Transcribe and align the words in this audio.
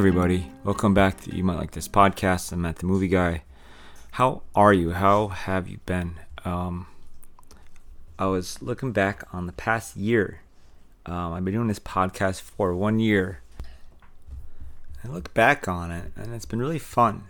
everybody, 0.00 0.50
welcome 0.64 0.94
back 0.94 1.20
to 1.20 1.36
You 1.36 1.44
Might 1.44 1.58
Like 1.58 1.72
This 1.72 1.86
podcast. 1.86 2.52
I'm 2.52 2.62
Matt 2.62 2.76
the 2.76 2.86
Movie 2.86 3.06
Guy. 3.06 3.42
How 4.12 4.40
are 4.54 4.72
you? 4.72 4.92
How 4.92 5.28
have 5.28 5.68
you 5.68 5.76
been? 5.84 6.14
Um, 6.42 6.86
I 8.18 8.24
was 8.24 8.62
looking 8.62 8.92
back 8.92 9.24
on 9.30 9.44
the 9.44 9.52
past 9.52 9.98
year. 9.98 10.40
Um, 11.04 11.34
I've 11.34 11.44
been 11.44 11.52
doing 11.52 11.68
this 11.68 11.78
podcast 11.78 12.40
for 12.40 12.74
one 12.74 12.98
year. 12.98 13.42
I 15.04 15.08
look 15.08 15.34
back 15.34 15.68
on 15.68 15.90
it, 15.90 16.12
and 16.16 16.34
it's 16.34 16.46
been 16.46 16.60
really 16.60 16.78
fun. 16.78 17.24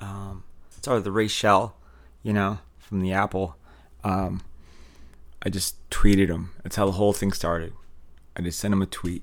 Um, 0.00 0.42
started 0.68 1.04
with 1.04 1.14
Ray 1.14 1.28
Shell, 1.28 1.76
you 2.24 2.32
know, 2.32 2.58
from 2.80 3.02
the 3.02 3.12
Apple. 3.12 3.54
Um, 4.02 4.42
I 5.44 5.48
just 5.48 5.76
tweeted 5.90 6.26
him. 6.26 6.50
That's 6.64 6.74
how 6.74 6.86
the 6.86 6.92
whole 6.92 7.12
thing 7.12 7.30
started. 7.30 7.72
I 8.36 8.42
just 8.42 8.58
sent 8.58 8.74
him 8.74 8.82
a 8.82 8.86
tweet. 8.86 9.22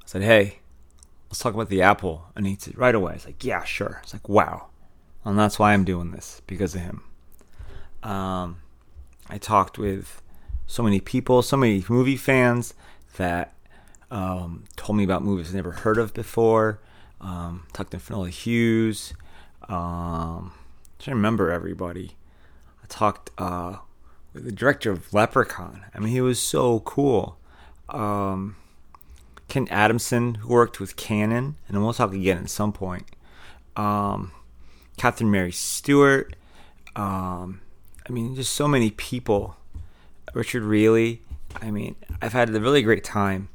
I 0.00 0.06
said, 0.06 0.22
"Hey, 0.22 0.60
let's 1.30 1.38
talk 1.38 1.54
about 1.54 1.68
the 1.70 1.80
Apple." 1.82 2.26
And 2.36 2.46
he 2.46 2.56
said 2.58 2.76
right 2.76 2.94
away, 2.94 3.14
"It's 3.14 3.24
like, 3.24 3.44
yeah, 3.44 3.64
sure." 3.64 4.00
It's 4.02 4.12
like, 4.12 4.28
wow, 4.28 4.66
and 5.24 5.38
that's 5.38 5.58
why 5.58 5.72
I'm 5.72 5.84
doing 5.84 6.10
this 6.10 6.42
because 6.46 6.74
of 6.74 6.82
him. 6.82 7.02
Um, 8.02 8.58
I 9.28 9.38
talked 9.38 9.78
with 9.78 10.20
so 10.66 10.82
many 10.82 11.00
people, 11.00 11.42
so 11.42 11.56
many 11.56 11.84
movie 11.88 12.16
fans 12.16 12.74
that 13.16 13.54
um, 14.10 14.64
told 14.76 14.96
me 14.96 15.04
about 15.04 15.22
movies 15.22 15.52
I 15.52 15.56
never 15.56 15.72
heard 15.72 15.98
of 15.98 16.14
before. 16.14 16.80
Um, 17.20 17.66
talked 17.72 17.90
to 17.92 17.98
Finola 17.98 18.30
Hughes. 18.30 19.12
Um, 19.68 20.52
I 20.54 21.02
trying 21.02 21.12
to 21.12 21.16
remember 21.16 21.50
everybody. 21.50 22.16
I 22.82 22.86
talked 22.88 23.30
uh, 23.38 23.76
with 24.32 24.44
the 24.44 24.52
director 24.52 24.90
of 24.90 25.12
Leprechaun. 25.12 25.84
I 25.94 25.98
mean, 25.98 26.08
he 26.08 26.20
was 26.20 26.40
so 26.40 26.80
cool. 26.80 27.38
Um, 27.88 28.56
Ken 29.50 29.66
Adamson, 29.68 30.36
who 30.36 30.48
worked 30.48 30.78
with 30.78 30.96
Cannon, 30.96 31.56
and 31.68 31.82
we'll 31.82 31.92
talk 31.92 32.14
again 32.14 32.38
at 32.38 32.50
some 32.50 32.72
point. 32.72 33.04
Um, 33.76 34.30
Catherine 34.96 35.30
Mary 35.30 35.50
Stewart. 35.50 36.36
Um, 36.94 37.60
I 38.08 38.12
mean, 38.12 38.36
just 38.36 38.54
so 38.54 38.68
many 38.68 38.90
people. 38.92 39.56
Richard 40.34 40.62
Reilly. 40.62 41.22
I 41.60 41.72
mean, 41.72 41.96
I've 42.22 42.32
had 42.32 42.54
a 42.54 42.60
really 42.60 42.82
great 42.82 43.02
time, 43.02 43.48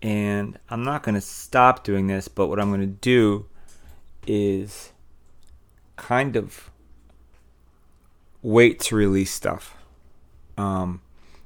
and 0.00 0.58
I'm 0.70 0.84
not 0.84 1.02
going 1.02 1.16
to 1.16 1.20
stop 1.20 1.82
doing 1.82 2.06
this. 2.06 2.28
But 2.28 2.46
what 2.46 2.60
I'm 2.60 2.70
going 2.70 2.80
to 2.80 2.86
do 2.86 3.46
is 4.26 4.92
kind 5.96 6.36
of 6.36 6.70
wait 8.42 8.78
to 8.80 8.94
release 8.96 9.32
stuff. 9.32 9.76
Um, 10.56 11.00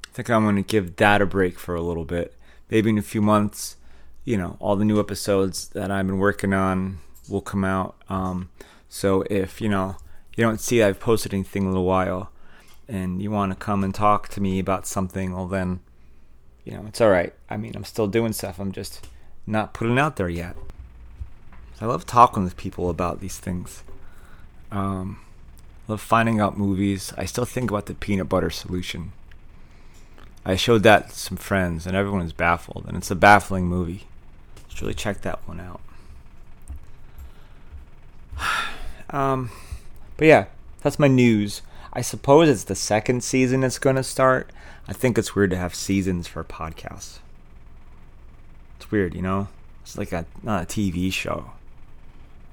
I 0.05 0.13
think 0.13 0.29
I'm 0.29 0.45
going 0.45 0.57
to 0.57 0.63
give 0.63 0.97
that 0.97 1.23
a 1.23 1.27
break 1.27 1.59
for 1.59 1.75
a 1.75 1.81
little 1.81 2.05
bit. 2.05 2.35
Maybe 2.71 2.91
in 2.91 2.99
a 2.99 3.03
few 3.03 3.23
months, 3.23 3.77
you 4.27 4.37
know, 4.37 4.59
all 4.61 4.77
the 4.77 4.85
new 4.85 5.01
episodes 5.01 5.69
that 5.69 5.91
I've 5.91 6.07
been 6.07 6.19
working 6.19 6.53
on 6.53 6.99
will 7.31 7.41
come 7.41 7.65
out. 7.65 7.97
Um, 8.11 8.51
so 8.89 9.25
if 9.31 9.61
you 9.61 9.69
know 9.71 9.97
you 10.37 10.45
don't 10.45 10.61
see 10.61 10.83
I've 10.83 11.01
posted 11.01 11.33
anything 11.33 11.71
in 11.71 11.75
a 11.75 11.81
while, 11.81 12.31
and 12.89 13.23
you 13.23 13.31
want 13.31 13.53
to 13.53 13.57
come 13.57 13.83
and 13.83 13.95
talk 13.95 14.29
to 14.31 14.41
me 14.41 14.59
about 14.59 14.87
something, 14.87 15.33
well 15.33 15.47
then, 15.47 15.81
you 16.65 16.73
know, 16.73 16.85
it's 16.87 17.01
all 17.01 17.09
right. 17.09 17.33
I 17.49 17.57
mean, 17.57 17.73
I'm 17.75 17.85
still 17.85 18.09
doing 18.09 18.33
stuff. 18.33 18.59
I'm 18.59 18.73
just 18.73 19.09
not 19.47 19.73
putting 19.73 19.99
out 19.99 20.17
there 20.17 20.29
yet. 20.29 20.57
I 21.81 21.87
love 21.87 22.05
talking 22.05 22.43
with 22.43 22.57
people 22.57 22.91
about 22.91 23.21
these 23.21 23.39
things. 23.39 23.85
Um, 24.73 25.21
love 25.89 26.01
finding 26.01 26.41
out 26.41 26.59
movies. 26.59 27.13
I 27.17 27.27
still 27.27 27.45
think 27.45 27.71
about 27.71 27.87
the 27.87 27.95
peanut 27.95 28.29
butter 28.29 28.51
solution. 28.51 29.13
I 30.45 30.57
showed 30.57 30.83
that 30.85 31.11
to 31.11 31.15
some 31.15 31.37
friends, 31.37 31.87
and 31.87 31.97
everyone 31.97 32.23
was 32.23 32.33
baffled. 32.33 32.87
And 32.89 32.97
it's 32.97 33.11
a 33.11 33.17
baffling 33.17 33.67
movie. 33.67 34.07
Let's 34.77 34.83
really 34.83 34.95
check 34.95 35.23
that 35.23 35.39
one 35.49 35.59
out. 35.59 35.81
um, 39.09 39.49
but 40.19 40.29
yeah, 40.29 40.45
that's 40.83 40.99
my 40.99 41.09
news. 41.09 41.63
I 41.95 42.03
suppose 42.03 42.51
it's 42.51 42.65
the 42.65 42.75
second 42.75 43.25
season 43.25 43.65
it's 43.65 43.79
going 43.79 43.97
to 43.97 44.03
start. 44.03 44.51
I 44.87 44.93
think 44.93 45.17
it's 45.17 45.35
weird 45.35 45.49
to 45.49 45.57
have 45.57 45.75
seasons 45.75 46.29
for 46.29 46.45
podcasts. 46.45 47.21
It's 48.77 48.91
weird, 48.91 49.15
you 49.15 49.23
know? 49.23 49.49
It's 49.81 49.97
like 49.97 50.13
a 50.13 50.27
not 50.43 50.65
a 50.65 50.67
TV 50.67 51.11
show. 51.11 51.53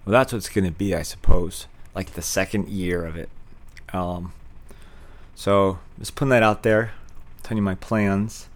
Well, 0.06 0.14
that's 0.14 0.32
what 0.32 0.38
it's 0.38 0.48
going 0.48 0.64
to 0.64 0.72
be, 0.72 0.96
I 0.96 1.02
suppose. 1.02 1.68
Like 1.94 2.14
the 2.14 2.22
second 2.22 2.70
year 2.70 3.06
of 3.06 3.18
it. 3.18 3.28
Um, 3.92 4.32
so, 5.36 5.80
just 6.00 6.16
putting 6.16 6.30
that 6.30 6.42
out 6.42 6.64
there, 6.64 6.94
telling 7.44 7.58
you 7.58 7.64
my 7.64 7.76
plans. 7.76 8.48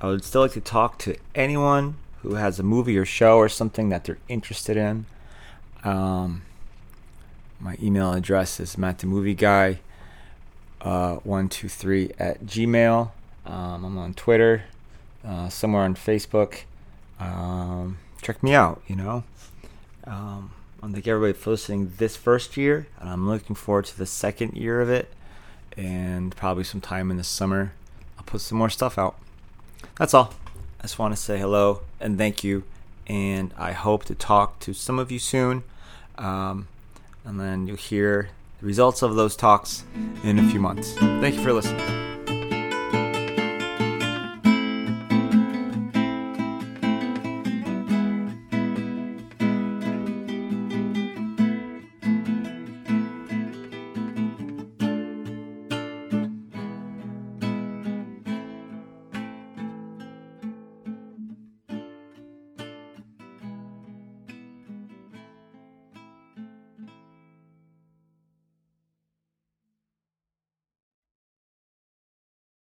I 0.00 0.06
would 0.06 0.22
still 0.22 0.42
like 0.42 0.52
to 0.52 0.60
talk 0.60 1.00
to 1.00 1.16
anyone 1.34 1.96
who 2.22 2.34
has 2.34 2.58
a 2.58 2.62
movie 2.62 2.96
or 2.96 3.04
show 3.04 3.36
or 3.36 3.48
something 3.48 3.88
that 3.90 4.04
they're 4.04 4.18
interested 4.28 4.76
in. 4.76 5.06
Um, 5.84 6.42
my 7.60 7.76
email 7.82 8.12
address 8.12 8.60
is 8.60 8.76
mattthemovieguy 8.76 9.78
uh, 10.82 11.16
123 11.16 12.12
at 12.18 12.44
gmail. 12.44 13.10
Um, 13.46 13.84
I'm 13.84 13.98
on 13.98 14.14
Twitter, 14.14 14.64
uh, 15.24 15.48
somewhere 15.48 15.82
on 15.82 15.94
Facebook. 15.94 16.62
Um, 17.18 17.98
check 18.20 18.42
me 18.42 18.54
out, 18.54 18.82
you 18.86 18.96
know. 18.96 19.24
Um, 20.04 20.52
I 20.82 20.90
thank 20.90 21.06
everybody 21.06 21.32
for 21.32 21.50
listening 21.50 21.92
this 21.98 22.16
first 22.16 22.56
year, 22.56 22.88
and 22.98 23.08
I'm 23.08 23.28
looking 23.28 23.54
forward 23.54 23.84
to 23.86 23.98
the 23.98 24.06
second 24.06 24.56
year 24.56 24.80
of 24.80 24.90
it, 24.90 25.12
and 25.76 26.34
probably 26.34 26.64
sometime 26.64 27.10
in 27.10 27.16
the 27.16 27.24
summer, 27.24 27.72
I'll 28.18 28.24
put 28.24 28.40
some 28.40 28.58
more 28.58 28.70
stuff 28.70 28.98
out. 28.98 29.16
That's 29.96 30.14
all. 30.14 30.34
I 30.82 30.84
just 30.86 30.98
want 30.98 31.14
to 31.14 31.20
say 31.20 31.38
hello 31.38 31.82
and 32.00 32.18
thank 32.18 32.42
you, 32.42 32.64
and 33.06 33.54
I 33.56 33.70
hope 33.70 34.04
to 34.06 34.16
talk 34.16 34.58
to 34.60 34.74
some 34.74 34.98
of 34.98 35.12
you 35.12 35.20
soon. 35.20 35.62
Um, 36.18 36.66
and 37.24 37.38
then 37.38 37.68
you'll 37.68 37.76
hear 37.76 38.30
the 38.58 38.66
results 38.66 39.00
of 39.00 39.14
those 39.14 39.36
talks 39.36 39.84
in 40.24 40.40
a 40.40 40.50
few 40.50 40.58
months. 40.58 40.94
Thank 40.94 41.36
you 41.36 41.42
for 41.42 41.52
listening. 41.52 42.01